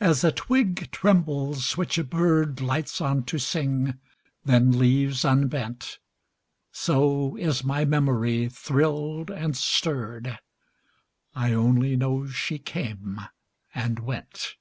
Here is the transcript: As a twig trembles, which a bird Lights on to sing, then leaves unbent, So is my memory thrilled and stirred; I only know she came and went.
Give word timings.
As 0.00 0.24
a 0.24 0.32
twig 0.32 0.90
trembles, 0.90 1.76
which 1.76 1.96
a 1.96 2.02
bird 2.02 2.60
Lights 2.60 3.00
on 3.00 3.22
to 3.26 3.38
sing, 3.38 3.96
then 4.44 4.76
leaves 4.76 5.24
unbent, 5.24 6.00
So 6.72 7.36
is 7.36 7.62
my 7.62 7.84
memory 7.84 8.48
thrilled 8.48 9.30
and 9.30 9.56
stirred; 9.56 10.40
I 11.36 11.52
only 11.52 11.94
know 11.94 12.26
she 12.26 12.58
came 12.58 13.20
and 13.72 14.00
went. 14.00 14.56